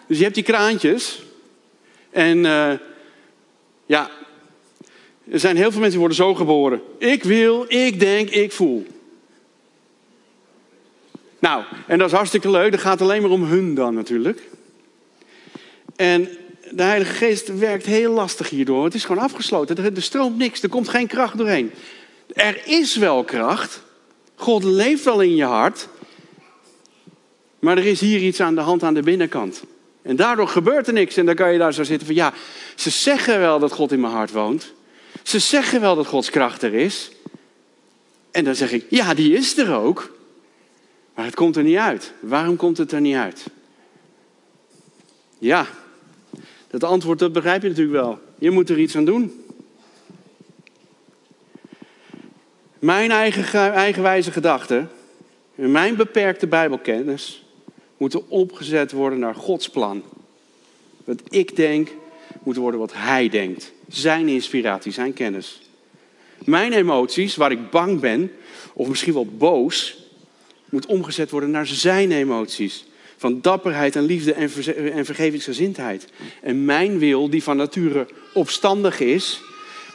[0.08, 1.24] Dus je hebt die kraantjes.
[2.10, 2.72] En eh,
[3.86, 4.10] ja,
[5.32, 6.82] er zijn heel veel mensen die worden zo geboren.
[6.98, 8.88] Ik wil, ik denk, ik voel.
[11.40, 12.72] Nou, en dat is hartstikke leuk.
[12.72, 14.42] Dat gaat alleen maar om hun dan natuurlijk.
[15.96, 16.30] En
[16.72, 18.84] de Heilige Geest werkt heel lastig hierdoor.
[18.84, 19.96] Het is gewoon afgesloten.
[19.96, 20.64] Er, stroomt niks.
[20.64, 21.72] Er komt geen kracht doorheen.
[22.34, 23.82] Er is wel kracht.
[24.36, 25.88] God leeft wel in je hart.
[27.60, 29.64] Maar er is hier iets aan de hand aan de binnenkant.
[30.02, 31.18] En daardoor gebeurt er niks.
[31.18, 32.34] En dan kan je daar zo zitten van ja,
[32.76, 34.74] ze zeggen wel dat God in mijn hart woont.
[35.24, 37.12] Ze zeggen wel dat Gods kracht er is.
[38.32, 40.15] En dan zeg ik, ja, die is er ook.
[41.16, 42.14] Maar het komt er niet uit.
[42.20, 43.46] Waarom komt het er niet uit?
[45.38, 45.68] Ja,
[46.68, 48.20] dat antwoord dat begrijp je natuurlijk wel.
[48.40, 49.46] Je moet er iets aan doen.
[52.80, 54.90] Mijn eigen eigenwijze gedachten
[55.56, 57.46] en mijn beperkte Bijbelkennis
[57.98, 60.04] moeten opgezet worden naar Gods plan.
[61.04, 61.90] Wat ik denk
[62.44, 63.72] moet worden wat Hij denkt.
[63.88, 65.62] Zijn inspiratie, zijn kennis.
[66.46, 68.32] Mijn emoties, waar ik bang ben,
[68.74, 70.05] of misschien wel boos,
[70.76, 72.86] moet omgezet worden naar zijn emoties.
[73.18, 74.50] Van dapperheid en liefde en,
[74.94, 76.08] en vergevingsgezindheid.
[76.42, 79.42] En mijn wil, die van nature opstandig is,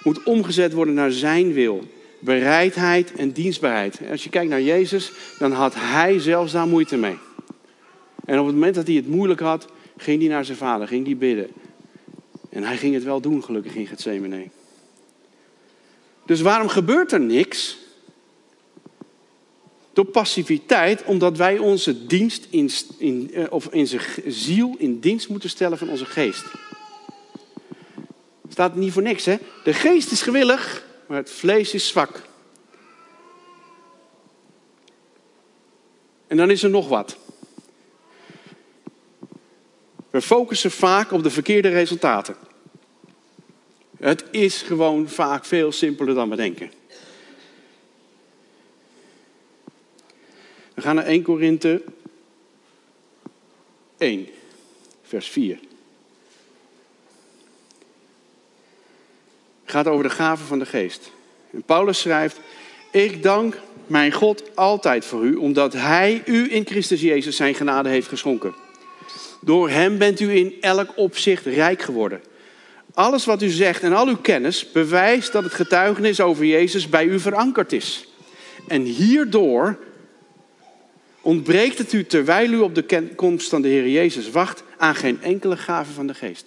[0.02, 1.84] moet omgezet worden naar zijn wil.
[2.18, 4.00] Bereidheid en dienstbaarheid.
[4.10, 7.18] Als je kijkt naar Jezus, dan had hij zelfs daar moeite mee.
[8.24, 9.66] En op het moment dat hij het moeilijk had,
[9.96, 11.48] ging hij naar zijn vader, ging hij bidden.
[12.50, 14.48] En hij ging het wel doen, gelukkig in Gethsemane.
[16.26, 17.79] Dus waarom gebeurt er niks?
[19.92, 25.28] Door passiviteit, omdat wij onze dienst in, in, eh, of in zijn ziel in dienst
[25.28, 26.44] moeten stellen van onze geest.
[28.48, 29.36] Staat niet voor niks, hè?
[29.64, 32.22] De geest is gewillig, maar het vlees is zwak.
[36.26, 37.16] En dan is er nog wat.
[40.10, 42.36] We focussen vaak op de verkeerde resultaten.
[43.98, 46.79] Het is gewoon vaak veel simpeler dan we denken.
[50.80, 51.82] We gaan naar 1 Korinthe
[53.98, 54.28] 1,
[55.02, 55.58] vers 4.
[59.62, 61.10] Het gaat over de gaven van de geest.
[61.52, 62.40] En Paulus schrijft:
[62.90, 67.88] Ik dank mijn God altijd voor u, omdat Hij u in Christus Jezus zijn genade
[67.88, 68.54] heeft geschonken.
[69.40, 72.22] Door Hem bent u in elk opzicht rijk geworden.
[72.94, 77.04] Alles wat u zegt en al uw kennis bewijst dat het getuigenis over Jezus bij
[77.04, 78.08] u verankerd is.
[78.68, 79.78] En hierdoor
[81.20, 85.22] ontbreekt het u, terwijl u op de komst van de Heer Jezus wacht, aan geen
[85.22, 86.46] enkele gave van de geest.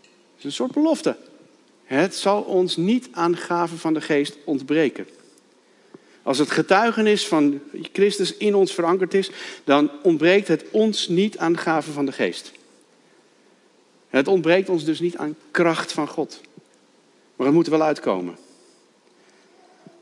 [0.00, 1.16] Het is een soort belofte.
[1.84, 5.06] Het zal ons niet aan gaven van de geest ontbreken.
[6.22, 7.60] Als het getuigenis van
[7.92, 9.30] Christus in ons verankerd is,
[9.64, 12.52] dan ontbreekt het ons niet aan gaven van de geest.
[14.08, 16.40] Het ontbreekt ons dus niet aan kracht van God.
[17.36, 18.36] Maar het moet er wel uitkomen.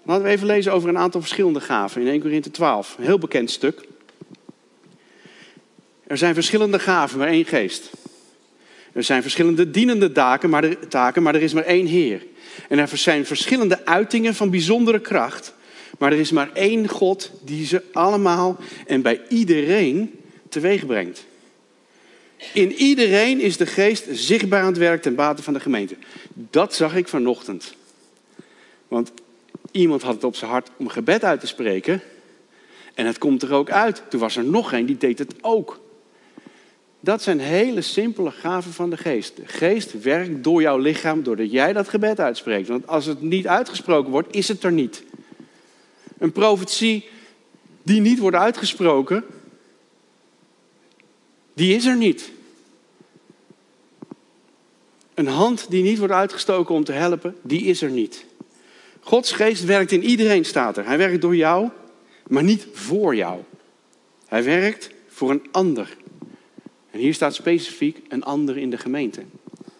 [0.02, 2.94] Laten we even lezen over een aantal verschillende gaven in 1 Corinthië 12.
[2.98, 3.88] Een heel bekend stuk.
[6.06, 7.90] Er zijn verschillende gaven, maar één geest.
[8.92, 12.26] Er zijn verschillende dienende taken maar, er, taken, maar er is maar één Heer.
[12.68, 15.54] En er zijn verschillende uitingen van bijzondere kracht.
[15.98, 21.24] Maar er is maar één God die ze allemaal en bij iedereen teweeg brengt.
[22.52, 25.96] In iedereen is de geest zichtbaar aan het werk ten bate van de gemeente.
[26.34, 27.74] Dat zag ik vanochtend.
[28.88, 29.12] Want
[29.70, 32.02] iemand had het op zijn hart om gebed uit te spreken.
[32.94, 34.02] En het komt er ook uit.
[34.08, 35.80] Toen was er nog een die deed het ook.
[37.00, 39.36] Dat zijn hele simpele gaven van de geest.
[39.36, 42.68] De geest werkt door jouw lichaam doordat jij dat gebed uitspreekt.
[42.68, 45.04] Want als het niet uitgesproken wordt, is het er niet.
[46.18, 47.08] Een profetie
[47.82, 49.24] die niet wordt uitgesproken,
[51.54, 52.30] die is er niet.
[55.14, 58.24] Een hand die niet wordt uitgestoken om te helpen, die is er niet.
[59.10, 60.86] Gods geest werkt in iedereen, staat er.
[60.86, 61.68] Hij werkt door jou,
[62.26, 63.40] maar niet voor jou.
[64.26, 65.96] Hij werkt voor een ander.
[66.90, 69.22] En hier staat specifiek een ander in de gemeente.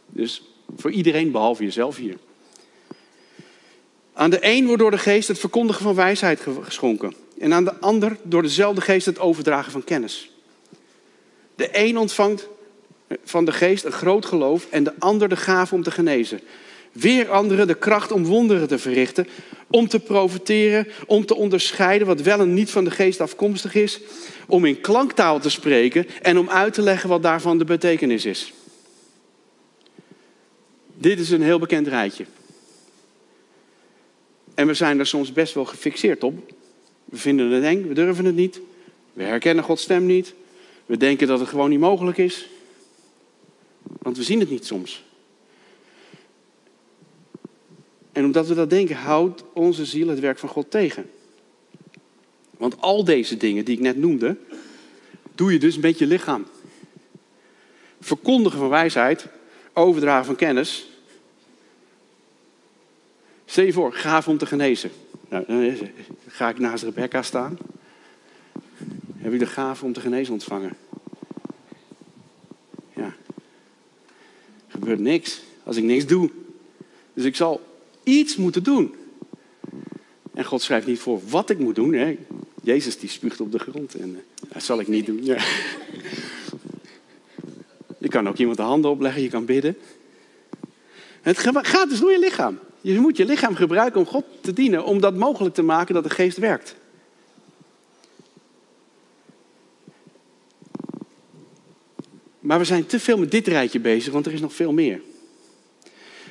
[0.06, 0.42] Dus
[0.76, 2.16] voor iedereen behalve jezelf hier.
[4.12, 7.14] Aan de een wordt door de geest het verkondigen van wijsheid geschonken.
[7.38, 10.30] En aan de ander door dezelfde geest het overdragen van kennis.
[11.54, 12.48] De een ontvangt
[13.24, 16.40] van de geest een groot geloof en de ander de gave om te genezen.
[16.92, 19.26] Weer anderen de kracht om wonderen te verrichten,
[19.66, 24.00] om te profiteren, om te onderscheiden wat wel en niet van de geest afkomstig is,
[24.46, 28.52] om in klanktaal te spreken en om uit te leggen wat daarvan de betekenis is.
[30.94, 32.24] Dit is een heel bekend rijtje.
[34.54, 36.52] En we zijn er soms best wel gefixeerd op.
[37.04, 38.60] We vinden het eng, we durven het niet.
[39.12, 40.34] We herkennen Gods stem niet.
[40.86, 42.48] We denken dat het gewoon niet mogelijk is.
[43.82, 45.02] Want we zien het niet soms.
[48.12, 51.10] En omdat we dat denken, houdt onze ziel het werk van God tegen.
[52.56, 54.36] Want al deze dingen die ik net noemde,
[55.34, 56.46] doe je dus met je lichaam.
[58.00, 59.26] Verkondigen van wijsheid,
[59.72, 60.88] overdragen van kennis.
[63.44, 64.90] Stel je voor, gaaf om te genezen.
[65.28, 65.76] Nou, dan
[66.26, 67.58] ga ik naast Rebecca staan.
[69.16, 70.76] Heb ik de gave om te genezen ontvangen?
[72.94, 73.14] Ja.
[74.66, 76.30] Er gebeurt niks als ik niks doe.
[77.14, 77.69] Dus ik zal
[78.10, 78.94] iets moeten doen.
[80.34, 81.92] En God schrijft niet voor wat ik moet doen.
[81.92, 82.18] Hè.
[82.62, 85.24] Jezus die spuugt op de grond en uh, dat zal ik niet doen.
[85.24, 85.36] Ja.
[87.98, 89.76] Je kan ook iemand de handen opleggen, je kan bidden.
[91.20, 92.58] Het gaat dus door je lichaam.
[92.80, 96.04] Je moet je lichaam gebruiken om God te dienen, om dat mogelijk te maken dat
[96.04, 96.74] de geest werkt.
[102.40, 105.00] Maar we zijn te veel met dit rijtje bezig, want er is nog veel meer.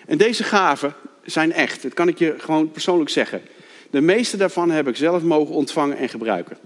[0.05, 0.95] En deze gaven
[1.29, 3.41] zijn echt, dat kan ik je gewoon persoonlijk zeggen.
[3.89, 6.57] De meeste daarvan heb ik zelf mogen ontvangen en gebruiken.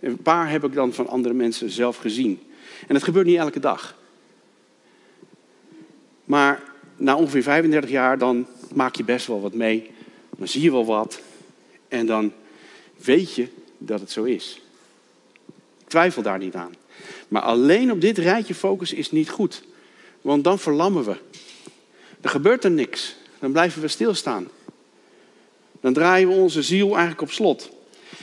[0.00, 2.40] Een paar heb ik dan van andere mensen zelf gezien.
[2.86, 3.96] En dat gebeurt niet elke dag.
[6.24, 6.62] Maar
[6.96, 9.90] na ongeveer 35 jaar, dan maak je best wel wat mee.
[10.36, 11.20] Dan zie je wel wat.
[11.88, 12.32] En dan
[13.04, 14.60] weet je dat het zo is.
[15.80, 16.74] Ik twijfel daar niet aan.
[17.28, 19.62] Maar alleen op dit rijtje focus is niet goed.
[20.20, 21.16] Want dan verlammen we.
[22.20, 23.16] Er gebeurt er niks.
[23.40, 24.48] Dan blijven we stilstaan.
[25.80, 27.70] Dan draaien we onze ziel eigenlijk op slot.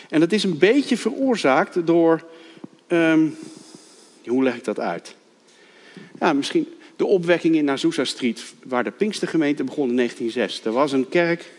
[0.10, 2.24] En dat is een beetje veroorzaakt door.
[2.88, 3.28] ehm,
[4.26, 5.16] hoe leg ik dat uit?
[6.20, 10.66] Ja, misschien de opwekking in Azusa Street, waar de Pinkstergemeente begon in 1906.
[10.66, 11.52] Er was een kerk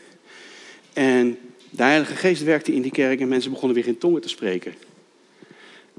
[0.92, 1.38] en
[1.70, 4.74] de Heilige Geest werkte in die kerk en mensen begonnen weer in tongen te spreken.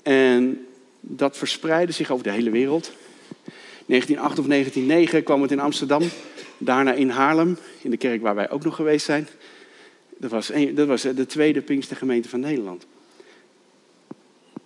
[0.04, 0.66] En
[1.00, 2.92] dat verspreidde zich over de hele wereld.
[3.86, 6.04] 1908 of 1909 kwam het in Amsterdam,
[6.58, 9.28] daarna in Haarlem, in de kerk waar wij ook nog geweest zijn.
[10.18, 12.86] Dat was, dat was de tweede Pinkstergemeente van Nederland.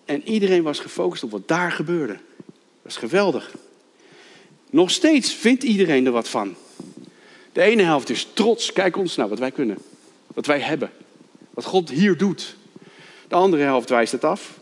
[0.06, 2.14] En iedereen was gefocust op wat daar gebeurde.
[2.46, 3.52] Dat was geweldig.
[4.70, 6.56] Nog steeds vindt iedereen er wat van.
[7.52, 9.78] De ene helft is trots, kijk ons nou wat wij kunnen.
[10.28, 10.92] Wat wij hebben.
[11.50, 12.56] Wat God hier doet.
[13.28, 14.60] De andere helft wijst het af.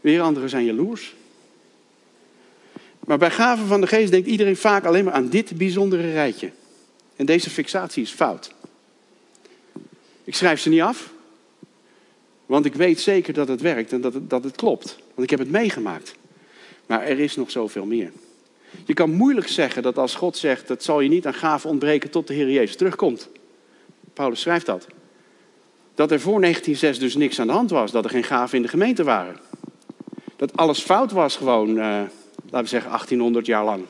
[0.00, 1.14] Weer anderen zijn jaloers.
[3.06, 6.50] Maar bij gaven van de geest denkt iedereen vaak alleen maar aan dit bijzondere rijtje.
[7.16, 8.54] En deze fixatie is fout.
[10.24, 11.10] Ik schrijf ze niet af,
[12.46, 14.96] want ik weet zeker dat het werkt en dat het, dat het klopt.
[15.14, 16.14] Want ik heb het meegemaakt.
[16.86, 18.12] Maar er is nog zoveel meer.
[18.84, 22.10] Je kan moeilijk zeggen dat als God zegt, dat zal je niet aan gaven ontbreken
[22.10, 23.28] tot de Heer Jezus terugkomt.
[24.12, 24.86] Paulus schrijft dat.
[25.94, 28.62] Dat er voor 1906 dus niks aan de hand was, dat er geen gaven in
[28.62, 29.36] de gemeente waren.
[30.36, 32.02] Dat alles fout was gewoon, uh,
[32.52, 33.84] laten we zeggen, 1800 jaar lang.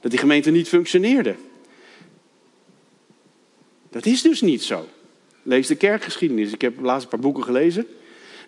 [0.00, 1.34] Dat die gemeente niet functioneerde.
[3.90, 4.86] Dat is dus niet zo.
[5.42, 6.52] Lees de kerkgeschiedenis.
[6.52, 7.86] Ik heb laatst een paar boeken gelezen.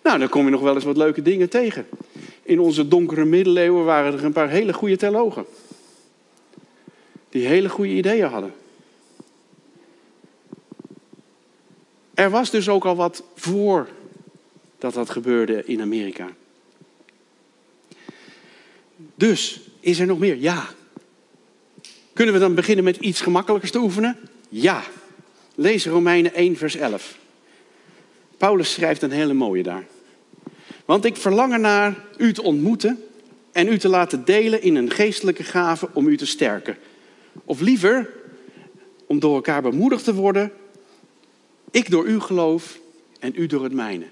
[0.03, 1.87] Nou, dan kom je nog wel eens wat leuke dingen tegen.
[2.43, 5.45] In onze donkere middeleeuwen waren er een paar hele goede theologen.
[7.29, 8.53] Die hele goede ideeën hadden.
[12.13, 13.87] Er was dus ook al wat voor
[14.77, 16.29] dat dat gebeurde in Amerika.
[19.15, 20.35] Dus, is er nog meer?
[20.35, 20.67] Ja.
[22.13, 24.17] Kunnen we dan beginnen met iets gemakkelijkers te oefenen?
[24.49, 24.83] Ja.
[25.55, 27.17] Lees Romeinen 1, vers 11.
[28.37, 29.85] Paulus schrijft een hele mooie daar.
[30.85, 33.03] Want ik verlang ernaar u te ontmoeten
[33.51, 36.77] en u te laten delen in een geestelijke gave om u te sterken.
[37.45, 38.09] Of liever,
[39.05, 40.51] om door elkaar bemoedigd te worden,
[41.71, 42.79] ik door uw geloof
[43.19, 44.05] en u door het mijne.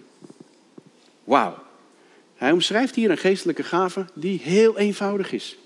[1.23, 1.63] Wauw.
[2.43, 5.57] Hij omschrijft hier een geestelijke gave die heel eenvoudig is.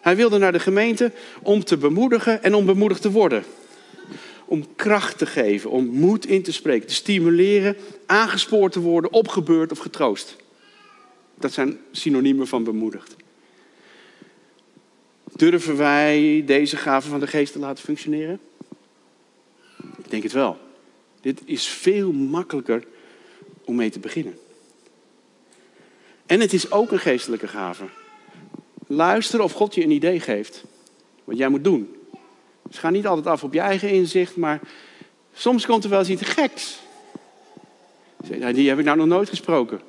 [0.00, 3.44] Hij wilde naar de gemeente om te bemoedigen en om bemoedigd te worden.
[4.44, 9.72] Om kracht te geven, om moed in te spreken, te stimuleren, aangespoord te worden, opgebeurd
[9.72, 10.36] of getroost.
[11.34, 13.16] Dat zijn synoniemen van bemoedigd.
[15.32, 18.40] Durven wij deze gave van de geest te laten functioneren?
[19.98, 20.58] Ik denk het wel.
[21.20, 22.84] Dit is veel makkelijker
[23.64, 24.42] om mee te beginnen.
[26.34, 27.84] En het is ook een geestelijke gave.
[28.86, 30.64] Luister of God je een idee geeft.
[31.24, 31.96] Wat jij moet doen.
[32.68, 34.60] Dus ga niet altijd af op je eigen inzicht, maar
[35.32, 36.78] soms komt er wel eens iets geks.
[38.52, 39.80] Die heb ik nou nog nooit gesproken.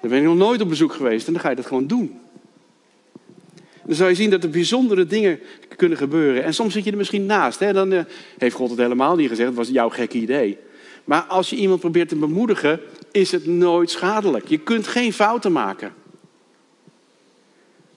[0.00, 2.20] Daar ben ik nog nooit op bezoek geweest en dan ga je dat gewoon doen.
[3.84, 5.40] Dan zal je zien dat er bijzondere dingen
[5.76, 6.44] kunnen gebeuren.
[6.44, 7.58] En soms zit je er misschien naast.
[7.58, 7.72] Hè?
[7.72, 8.00] Dan uh,
[8.38, 9.48] heeft God het helemaal niet gezegd.
[9.48, 10.58] Het was jouw gekke idee.
[11.04, 14.48] Maar als je iemand probeert te bemoedigen, is het nooit schadelijk.
[14.48, 15.94] Je kunt geen fouten maken.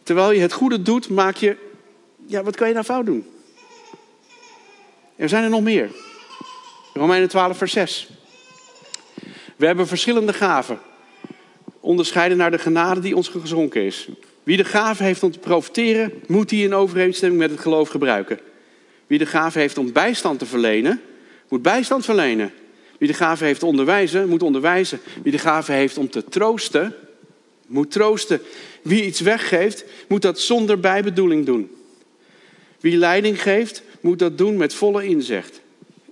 [0.04, 1.58] Terwijl je het goede doet, maak je.
[2.26, 3.26] Ja, wat kan je nou fout doen?
[5.16, 5.90] Er zijn er nog meer.
[6.94, 8.10] Romeinen 12, vers 6.
[9.56, 10.80] We hebben verschillende gaven.
[11.80, 14.08] Onderscheiden naar de genade die ons gezonken is.
[14.44, 18.40] Wie de gave heeft om te profiteren, moet die in overeenstemming met het geloof gebruiken.
[19.08, 21.02] Wie de gave heeft om bijstand te verlenen,
[21.50, 22.54] moet bijstand verlenen.
[23.04, 25.00] Wie de gave heeft onderwijzen, moet onderwijzen.
[25.24, 26.96] Wie de gave heeft om te troosten,
[27.68, 28.42] moet troosten.
[28.82, 31.72] Wie iets weggeeft, moet dat zonder bijbedoeling doen.
[32.80, 35.62] Wie leiding geeft, moet dat doen met volle inzet.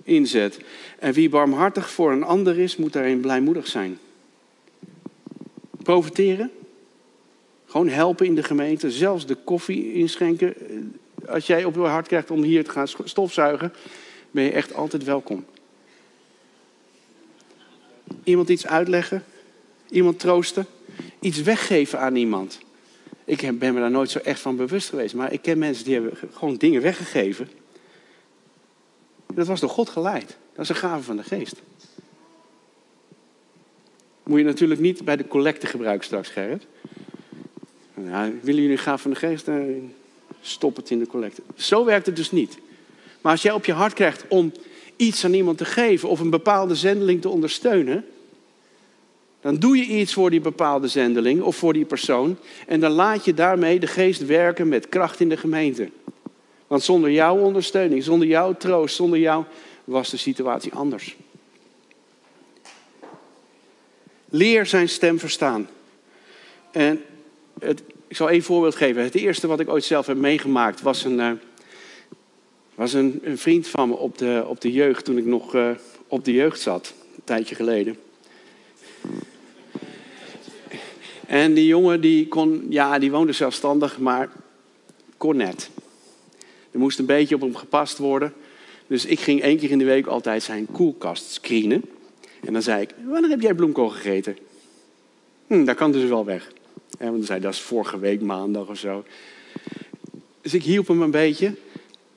[0.02, 0.58] inzet.
[0.98, 3.98] En wie barmhartig voor een ander is, moet daarin blijmoedig zijn.
[5.82, 6.50] Profiteren.
[7.66, 8.90] Gewoon helpen in de gemeente.
[8.90, 10.54] Zelfs de koffie inschenken.
[11.26, 13.72] Als jij op je hart krijgt om hier te gaan stofzuigen,
[14.30, 15.44] ben je echt altijd welkom.
[18.24, 19.24] Iemand iets uitleggen.
[19.90, 20.66] Iemand troosten.
[21.20, 22.58] Iets weggeven aan iemand.
[23.24, 25.14] Ik ben me daar nooit zo echt van bewust geweest.
[25.14, 27.50] Maar ik ken mensen die hebben gewoon dingen weggegeven.
[29.34, 30.36] Dat was door God geleid.
[30.52, 31.62] Dat is een gave van de geest.
[34.22, 36.66] Moet je natuurlijk niet bij de collecte gebruiken straks, Gerrit.
[38.40, 39.48] Willen jullie gave van de geest?
[40.40, 41.42] Stop het in de collecte.
[41.54, 42.58] Zo werkt het dus niet.
[43.20, 44.52] Maar als jij op je hart krijgt om
[44.96, 48.04] iets aan iemand te geven of een bepaalde zendeling te ondersteunen,
[49.40, 52.36] dan doe je iets voor die bepaalde zendeling of voor die persoon
[52.66, 55.90] en dan laat je daarmee de geest werken met kracht in de gemeente.
[56.66, 59.44] Want zonder jouw ondersteuning, zonder jouw troost, zonder jou
[59.84, 61.16] was de situatie anders.
[64.28, 65.68] Leer zijn stem verstaan.
[66.70, 67.04] En
[67.60, 69.02] het, ik zal één voorbeeld geven.
[69.02, 71.30] Het eerste wat ik ooit zelf heb meegemaakt was een, uh,
[72.82, 75.70] was een, vriend van me op de, op de jeugd toen ik nog uh,
[76.06, 77.96] op de jeugd zat, een tijdje geleden.
[81.26, 84.30] En die jongen die kon, ja, die woonde zelfstandig, maar
[85.16, 85.70] kon net.
[86.70, 88.32] Er moest een beetje op hem gepast worden.
[88.86, 91.84] Dus ik ging één keer in de week altijd zijn koelkast screenen.
[92.44, 94.36] En dan zei ik, wanneer heb jij bloemkool gegeten?
[95.46, 96.52] Hm, dat kan dus wel weg.
[96.98, 99.04] En dan zei dat is vorige week maandag of zo.
[100.40, 101.54] Dus ik hielp hem een beetje.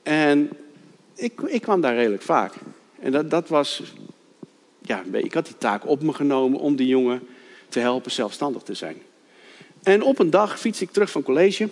[0.06, 0.50] En
[1.14, 2.52] ik, ik kwam daar redelijk vaak.
[2.98, 3.82] En dat, dat was,
[4.82, 7.20] ja, ik had die taak op me genomen om die jongen
[7.68, 8.96] te helpen zelfstandig te zijn.
[9.82, 11.68] En op een dag fiets ik terug van college.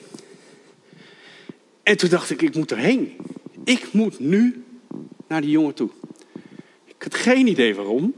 [1.83, 3.17] En toen dacht ik, ik moet erheen.
[3.65, 4.65] Ik moet nu
[5.27, 5.91] naar die jongen toe.
[6.85, 8.15] Ik had geen idee waarom.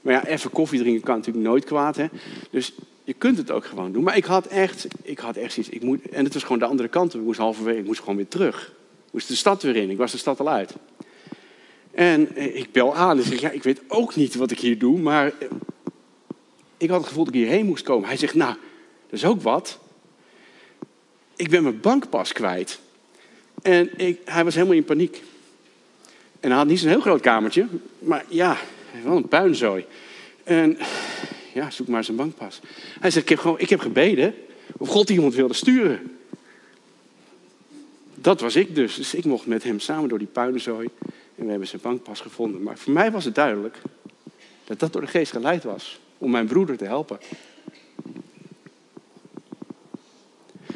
[0.00, 1.96] Maar ja, even koffie drinken kan natuurlijk nooit kwaad.
[1.96, 2.06] Hè?
[2.50, 2.74] Dus
[3.04, 4.02] je kunt het ook gewoon doen.
[4.02, 5.68] Maar ik had echt, ik had echt iets.
[5.68, 7.14] Ik moet, en het was gewoon de andere kant.
[7.14, 8.76] Ik moest halverwege, ik moest gewoon weer terug.
[9.10, 9.90] Moest de stad weer in.
[9.90, 10.74] Ik was de stad al uit.
[11.90, 14.78] En eh, ik bel aan en zeg, ja, ik weet ook niet wat ik hier
[14.78, 14.98] doe.
[14.98, 15.48] Maar eh,
[16.76, 18.08] ik had het gevoel dat ik hierheen moest komen.
[18.08, 18.54] Hij zegt, nou,
[19.10, 19.78] dat is ook wat.
[21.36, 22.80] Ik ben mijn bankpas kwijt.
[23.62, 25.22] En ik, hij was helemaal in paniek.
[26.40, 27.66] En hij had niet zo'n heel groot kamertje.
[27.98, 28.56] Maar ja,
[29.04, 29.84] wel een puinzooi.
[30.44, 30.78] En
[31.54, 32.60] ja, zoek maar zijn bankpas.
[33.00, 34.34] Hij zegt, ik heb, gewoon, ik heb gebeden
[34.76, 36.17] of God iemand wilde sturen.
[38.20, 38.94] Dat was ik dus.
[38.94, 40.88] Dus ik mocht met hem samen door die puinzooi.
[41.34, 42.62] En we hebben zijn bankpas gevonden.
[42.62, 43.78] Maar voor mij was het duidelijk
[44.64, 46.00] dat dat door de geest geleid was.
[46.18, 47.18] Om mijn broeder te helpen.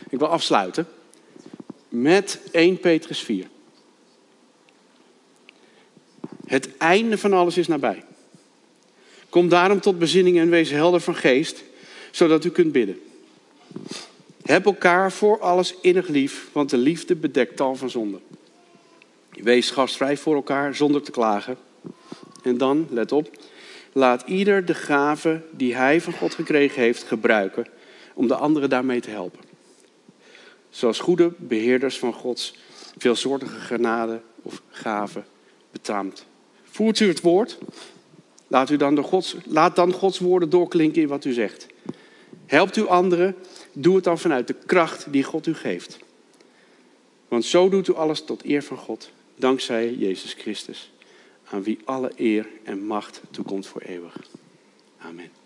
[0.08, 0.86] Ik wil afsluiten
[1.88, 3.46] met 1 Petrus 4.
[6.46, 8.04] Het einde van alles is nabij.
[9.28, 11.62] Kom daarom tot bezinning en wees helder van geest,
[12.10, 13.00] zodat u kunt bidden.
[14.52, 18.20] Heb elkaar voor alles innig lief, want de liefde bedekt tal van zonden.
[19.30, 21.56] Wees gastvrij voor elkaar zonder te klagen.
[22.42, 23.30] En dan, let op,
[23.92, 27.66] laat ieder de gave die hij van God gekregen heeft gebruiken
[28.14, 29.40] om de anderen daarmee te helpen.
[30.70, 32.54] Zoals goede beheerders van Gods
[32.98, 35.24] veelsoortige genade of gaven
[35.70, 36.26] betaamt.
[36.64, 37.58] Voert u het woord,
[38.46, 41.66] Laat, u dan, de Gods, laat dan Gods woorden doorklinken in wat u zegt.
[42.46, 43.36] Helpt u anderen,
[43.72, 45.98] doe het dan vanuit de kracht die God u geeft.
[47.28, 50.92] Want zo doet u alles tot eer van God, dankzij Jezus Christus,
[51.44, 54.16] aan wie alle eer en macht toekomt voor eeuwig.
[54.98, 55.41] Amen.